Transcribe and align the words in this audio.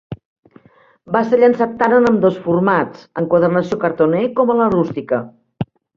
Va 1.15 1.19
ser 1.33 1.39
llançat 1.41 1.75
tant 1.83 1.93
en 1.97 2.09
ambdós 2.11 2.39
formats 2.47 3.03
enquadernació 3.23 3.77
cartoné 3.85 4.23
com 4.41 4.55
a 4.55 4.57
la 4.63 4.71
rústica. 4.77 5.21